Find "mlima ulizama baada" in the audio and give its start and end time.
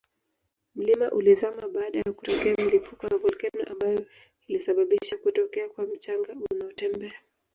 0.75-1.99